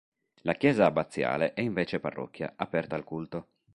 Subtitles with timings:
[0.41, 3.49] La chiesa abbaziale è invece parrocchia, aperta al culto.